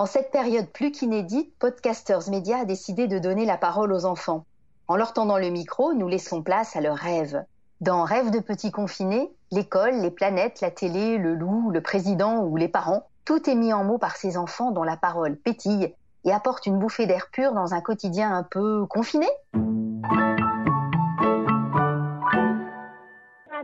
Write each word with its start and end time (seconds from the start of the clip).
En 0.00 0.06
cette 0.06 0.30
période 0.30 0.68
plus 0.68 0.92
qu'inédite, 0.92 1.52
Podcasters 1.58 2.30
Media 2.30 2.58
a 2.58 2.64
décidé 2.64 3.08
de 3.08 3.18
donner 3.18 3.44
la 3.44 3.56
parole 3.56 3.92
aux 3.92 4.04
enfants. 4.04 4.44
En 4.86 4.94
leur 4.94 5.12
tendant 5.12 5.38
le 5.38 5.50
micro, 5.50 5.92
nous 5.92 6.06
laissons 6.06 6.40
place 6.40 6.76
à 6.76 6.80
leurs 6.80 6.96
rêves. 6.96 7.42
Dans 7.80 8.04
Rêves 8.04 8.30
de 8.30 8.38
petits 8.38 8.70
confinés, 8.70 9.28
l'école, 9.50 9.96
les 9.96 10.12
planètes, 10.12 10.60
la 10.60 10.70
télé, 10.70 11.18
le 11.18 11.34
loup, 11.34 11.72
le 11.72 11.80
président 11.80 12.44
ou 12.44 12.56
les 12.56 12.68
parents, 12.68 13.08
tout 13.24 13.50
est 13.50 13.56
mis 13.56 13.72
en 13.72 13.82
mots 13.82 13.98
par 13.98 14.14
ces 14.14 14.36
enfants 14.36 14.70
dont 14.70 14.84
la 14.84 14.96
parole 14.96 15.34
pétille 15.34 15.92
et 16.24 16.32
apporte 16.32 16.66
une 16.66 16.78
bouffée 16.78 17.06
d'air 17.06 17.26
pur 17.32 17.52
dans 17.52 17.74
un 17.74 17.80
quotidien 17.80 18.32
un 18.32 18.44
peu 18.44 18.86
confiné. 18.86 19.26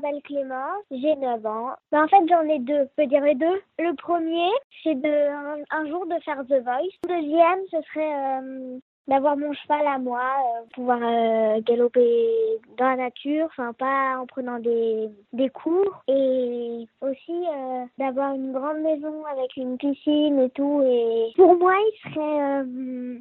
M'appelle 0.05 0.23
Clémence, 0.23 0.85
j'ai 0.91 1.17
9 1.17 1.47
ans. 1.47 1.71
Ben, 1.91 2.05
en 2.05 2.09
fait, 2.09 2.29
j'en 2.29 2.43
ai 2.43 2.59
deux. 2.61 2.85
Je 2.85 3.03
peux 3.03 3.07
dire 3.07 3.23
les 3.23 3.35
deux. 3.35 3.63
Le 3.79 3.95
premier, 3.95 4.51
c'est 4.83 4.95
de 4.95 5.65
un, 5.71 5.89
jour 5.89 6.07
de 6.07 6.19
faire 6.25 6.43
The 6.45 6.63
Voice. 6.63 6.95
Le 7.09 7.21
deuxième, 7.21 7.61
ce 7.71 7.81
serait 7.89 8.43
euh, 8.43 8.79
d'avoir 9.07 9.37
mon 9.37 9.53
cheval 9.53 9.87
à 9.87 9.99
moi, 9.99 10.21
euh, 10.21 10.65
pouvoir 10.75 10.99
euh, 11.03 11.61
galoper 11.63 12.61
dans 12.79 12.89
la 12.89 12.97
nature, 12.97 13.47
enfin 13.47 13.73
pas 13.75 14.19
en 14.19 14.27
prenant 14.27 14.59
des, 14.59 15.09
des 15.33 15.51
cours, 15.51 16.03
et 16.09 16.87
aussi 17.01 17.31
euh, 17.31 17.85
d'avoir 17.99 18.35
une 18.35 18.53
grande 18.53 18.79
maison 18.79 19.25
avec 19.31 19.57
une 19.57 19.77
piscine 19.77 20.41
et 20.41 20.51
tout. 20.51 20.83
Et 20.85 21.33
pour 21.37 21.57
moi, 21.57 21.75
il 21.75 22.13
serait, 22.13 22.65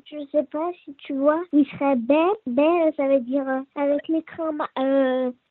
je 0.05 0.25
sais 0.31 0.43
pas 0.43 0.71
si 0.83 0.93
tu 0.95 1.13
vois, 1.13 1.41
il 1.51 1.65
serait 1.67 1.95
baie. 1.95 2.13
Baie, 2.47 2.93
ça 2.95 3.07
veut 3.07 3.19
dire 3.21 3.45
avec 3.75 4.07
l'écran 4.07 4.52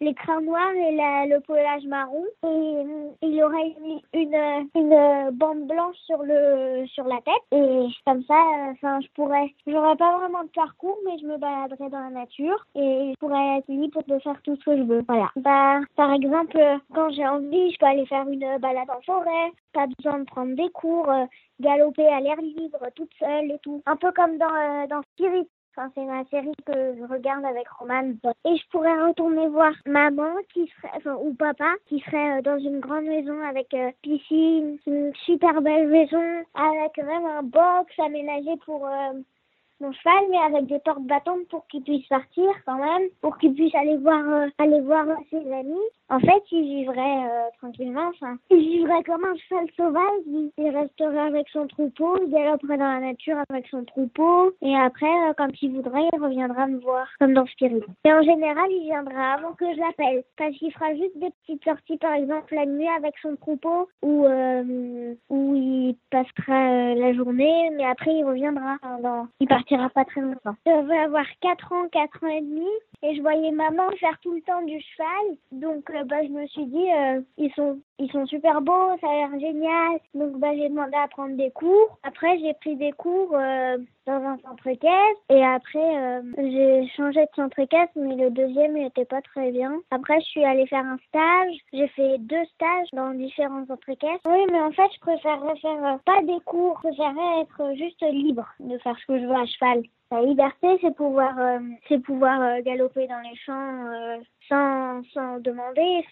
l'écran 0.01 0.41
noir 0.41 0.71
et 0.73 0.97
la, 0.97 1.27
le 1.27 1.41
pelage 1.41 1.85
marron, 1.85 2.25
et 2.45 2.83
il 3.23 3.43
aurait 3.43 3.75
une, 3.83 4.01
une, 4.15 4.69
une 4.75 5.31
bande 5.33 5.67
blanche 5.67 5.97
sur 6.07 6.23
le 6.23 6.87
sur 6.87 7.05
la 7.05 7.17
tête, 7.17 7.35
et 7.53 7.87
comme 8.07 8.23
ça, 8.25 8.41
enfin 8.71 9.01
je 9.01 9.09
pourrais, 9.15 9.53
j'aurais 9.67 9.97
pas 9.97 10.22
vraiment 10.23 10.45
de 10.45 10.51
parcours, 10.51 10.99
mais 11.05 11.19
je 11.19 11.27
me 11.27 11.37
baladerai 11.37 11.91
dans 11.91 11.99
la 11.99 12.11
nature 12.11 12.65
et 12.77 13.13
je 13.13 13.19
pourrais 13.19 13.59
être 13.59 13.69
libre 13.69 14.03
de 14.07 14.19
faire 14.21 14.41
tout 14.43 14.57
ce 14.57 14.65
que 14.65 14.77
je 14.77 14.83
veux. 14.83 15.03
Voilà. 15.09 15.31
Bah, 15.37 15.81
par 15.97 16.13
exemple, 16.13 16.59
quand 16.95 17.11
j'ai 17.11 17.27
envie, 17.27 17.73
je 17.73 17.79
peux 17.79 17.87
aller 17.87 18.07
faire 18.07 18.29
une 18.29 18.59
balade 18.59 18.91
en 18.91 19.01
forêt, 19.03 19.53
pas 19.73 19.87
besoin 19.99 20.21
de 20.21 20.25
prendre 20.25 20.55
des 20.55 20.71
cours, 20.71 21.11
euh, 21.11 21.25
galoper 21.61 22.07
à 22.07 22.21
l'air 22.21 22.41
libre, 22.41 22.79
toute 22.95 23.13
seule 23.19 23.51
et 23.51 23.59
tout. 23.63 23.83
Un 23.87 23.97
peu 23.97 24.13
comme 24.13 24.39
dans, 24.39 24.55
euh, 24.55 24.87
dans 24.87 25.03
Spirit. 25.15 25.49
Enfin, 25.75 25.91
c'est 25.95 26.05
ma 26.05 26.23
série 26.27 26.53
que 26.67 26.95
je 26.99 27.05
regarde 27.11 27.47
avec 27.47 27.67
Roman. 27.81 28.13
Et 28.45 28.57
je 28.57 28.69
pourrais 28.71 29.07
retourner 29.09 29.49
voir 29.49 29.73
maman 29.87 30.35
qui 30.53 30.71
serait, 30.77 30.93
enfin, 30.97 31.17
ou 31.17 31.33
papa 31.35 31.73
qui 31.87 31.99
serait 32.01 32.39
euh, 32.39 32.43
dans 32.43 32.59
une 32.59 32.79
grande 32.79 33.07
maison 33.07 33.41
avec 33.43 33.75
piscine, 34.03 34.77
une 34.87 35.13
super 35.25 35.63
belle 35.63 35.89
maison, 35.89 36.45
avec 36.55 36.97
même 36.99 37.25
un 37.25 37.43
box 37.43 37.91
aménagé 37.99 38.55
pour 38.67 38.87
mon 39.83 39.91
mais 40.31 40.39
avec 40.39 40.67
des 40.67 40.79
portes 40.79 41.03
battantes 41.03 41.49
pour 41.51 41.67
qu'il 41.67 41.83
puisse 41.83 42.07
partir 42.07 42.49
quand 42.65 42.79
même, 42.79 43.09
pour 43.21 43.37
qu'il 43.39 43.53
puisse 43.53 43.75
aller 43.75 43.97
voir, 43.97 44.23
euh, 44.29 44.49
aller 44.59 44.81
voir 44.81 45.05
ses 45.31 45.53
amis. 45.53 45.89
En 46.09 46.21
fait, 46.21 46.43
il 46.53 46.63
vivrait 46.63 47.25
euh, 47.25 47.49
tranquillement. 47.59 48.09
Enfin, 48.11 48.37
il 48.51 48.59
vivrait 48.59 49.03
comme 49.03 49.25
un 49.25 49.35
cheval 49.49 49.67
sauvage. 49.77 50.51
Il, 50.59 50.71
resterait 50.73 51.19
avec 51.19 51.49
son 51.49 51.67
troupeau, 51.67 52.17
il 52.25 52.31
galoperait 52.31 52.79
dans 52.79 52.93
la 52.93 53.01
nature 53.01 53.37
avec 53.49 53.67
son 53.69 53.85
troupeau. 53.85 54.53
Et 54.63 54.77
après, 54.77 55.07
euh, 55.07 55.33
quand 55.37 55.51
il 55.61 55.73
voudrait, 55.73 56.09
il 56.13 56.23
reviendra 56.23 56.67
me 56.67 56.79
voir, 56.79 57.09
comme 57.19 57.35
dans 57.35 57.47
Spirit. 57.47 57.83
Et 58.05 58.13
en 58.13 58.23
général, 58.23 58.71
il 58.71 58.85
viendra 58.85 59.35
avant 59.35 59.53
que 59.55 59.65
je 59.75 59.81
l'appelle. 59.81 60.23
Parce 60.37 60.55
qu'il 60.57 60.73
fera 60.73 60.95
juste 60.95 61.17
des 61.17 61.31
petites 61.43 61.65
sorties, 61.65 61.99
par 61.99 62.13
exemple, 62.15 62.55
la 62.55 62.67
nuit 62.67 62.89
avec 62.97 63.15
son 63.21 63.35
troupeau, 63.37 63.89
ou 64.03 64.27
où 65.29 65.55
il 65.57 65.97
passera 66.11 66.95
la 66.95 67.13
journée, 67.15 67.71
mais 67.77 67.85
après, 67.85 68.15
il 68.15 68.25
reviendra. 68.25 68.77
il 69.41 69.49
partira 69.49 69.72
pas 69.93 70.05
très 70.05 70.21
longtemps. 70.21 70.57
Je 70.67 70.87
vais 70.87 70.99
avoir 70.99 71.25
4 71.41 71.73
ans, 71.73 71.89
4 71.89 72.25
ans 72.25 72.29
et 72.29 72.41
demi, 72.41 72.69
et 73.03 73.15
je 73.17 73.21
voyais 73.21 73.51
maman 73.51 73.91
faire 73.99 74.19
tout 74.23 74.35
le 74.35 74.43
temps 74.43 74.63
du 74.63 74.81
cheval. 74.81 75.37
Donc, 75.53 75.91
euh, 75.91 76.05
bah, 76.05 76.23
je 76.23 76.29
me 76.29 76.47
suis 76.49 76.67
dit, 76.67 76.91
euh, 76.93 77.21
ils 77.39 77.53
sont, 77.55 77.81
ils 78.03 78.11
sont 78.11 78.27
super 78.27 78.61
beaux, 78.61 78.97
ça 79.01 79.09
a 79.09 79.15
l'air 79.15 79.41
génial. 79.41 80.01
Donc, 80.15 80.39
bah, 80.39 80.55
j'ai 80.55 80.69
demandé 80.69 80.97
à 80.97 81.09
prendre 81.09 81.37
des 81.37 81.51
cours. 81.53 81.99
Après, 82.03 82.39
j'ai 82.39 82.55
pris 82.55 82.77
des 82.77 82.93
cours 82.93 83.31
euh, 83.35 83.79
dans 84.07 84.23
un 84.25 84.39
centre 84.39 84.67
équestre, 84.67 85.23
et 85.31 85.45
après, 85.45 86.23
j'ai 86.37 86.89
changé 86.97 87.21
de 87.21 87.31
centre 87.37 87.59
équestre, 87.59 87.93
mais 87.97 88.17
le 88.17 88.31
deuxième, 88.31 88.77
il 88.77 88.87
était 88.87 89.05
pas 89.05 89.23
très 89.23 89.53
bien. 89.53 89.81
Après, 89.91 90.21
je 90.21 90.27
suis 90.27 90.45
allée 90.45 90.67
faire 90.67 90.85
un 90.85 90.99
stage. 91.09 91.57
J'ai 91.73 91.89
fait 91.89 92.19
deux 92.19 92.45
stages 92.57 92.89
dans 92.93 93.11
différents 93.15 93.65
centres 93.67 93.89
équestres. 93.89 94.27
Oui, 94.27 94.45
mais 94.51 94.61
en 94.61 94.73
fait, 94.73 94.91
je 94.95 95.01
préférerais 95.01 95.57
faire 95.57 95.99
pas 96.05 96.23
des 96.23 96.41
cours, 96.45 96.81
je 96.83 96.89
préférerais 96.89 97.43
être 97.43 97.75
juste 97.77 98.03
libre 98.03 98.49
de 98.61 98.79
faire 98.79 98.97
ce 98.99 99.07
que 99.07 99.21
je 99.21 99.27
veux 99.27 99.35
à 99.35 99.47
cheval 99.47 99.83
la 100.13 100.23
liberté, 100.23 100.79
c'est 100.83 100.95
pouvoir, 100.95 101.39
euh, 101.39 101.59
c'est 101.89 101.99
pouvoir 102.01 102.41
euh, 102.43 102.61
galoper 102.63 103.07
dans 103.07 103.21
les 103.21 103.35
champs 103.37 103.87
euh, 103.87 104.19
sans, 104.47 105.03
sans 105.15 105.39
demander, 105.39 106.05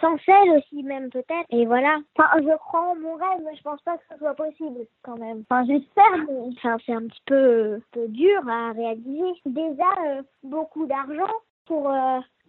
sans 0.00 0.16
selle 0.24 0.56
aussi 0.56 0.82
même 0.82 1.10
peut-être. 1.10 1.46
Et 1.50 1.66
voilà. 1.66 1.98
Enfin, 2.16 2.30
je 2.38 2.56
crois 2.56 2.92
en 2.92 2.96
mon 2.96 3.14
rêve, 3.14 3.42
mais 3.44 3.54
je 3.54 3.62
pense 3.62 3.82
pas 3.82 3.98
que 3.98 4.04
ce 4.10 4.18
soit 4.18 4.34
possible 4.34 4.86
quand 5.02 5.18
même. 5.18 5.44
Enfin, 5.50 5.64
j'espère, 5.66 6.16
mais 6.26 6.50
enfin, 6.56 6.78
c'est 6.86 6.94
un 6.94 7.06
petit 7.06 7.22
peu, 7.26 7.80
peu 7.92 8.08
dur 8.08 8.40
à 8.48 8.72
réaliser. 8.72 9.32
Déjà, 9.44 10.22
beaucoup 10.42 10.86
d'argent 10.86 11.32
pour 11.66 11.92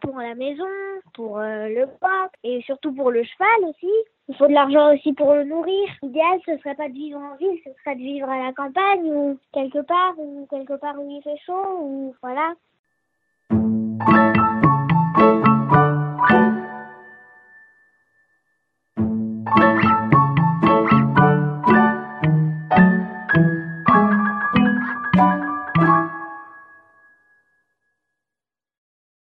pour 0.01 0.17
la 0.17 0.35
maison, 0.35 0.67
pour 1.13 1.39
le 1.39 1.85
parc 1.99 2.33
et 2.43 2.61
surtout 2.61 2.93
pour 2.93 3.11
le 3.11 3.23
cheval 3.23 3.69
aussi. 3.69 3.91
Il 4.29 4.35
faut 4.35 4.47
de 4.47 4.53
l'argent 4.53 4.93
aussi 4.93 5.13
pour 5.13 5.33
le 5.33 5.43
nourrir. 5.43 5.89
L'idéal, 6.01 6.39
ce 6.45 6.57
serait 6.57 6.75
pas 6.75 6.87
de 6.87 6.93
vivre 6.93 7.19
en 7.19 7.35
ville, 7.35 7.59
ce 7.65 7.71
serait 7.81 7.95
de 7.95 8.01
vivre 8.01 8.29
à 8.29 8.45
la 8.45 8.53
campagne 8.53 9.11
ou 9.11 9.37
quelque 9.51 9.79
part, 9.79 10.13
ou 10.17 10.47
quelque 10.49 10.73
part 10.73 10.97
où 10.97 11.09
il 11.09 11.21
fait 11.21 11.37
chaud, 11.45 11.79
ou 11.81 12.15
voilà. 12.21 12.53